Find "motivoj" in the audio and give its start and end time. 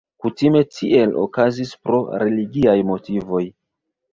2.95-3.45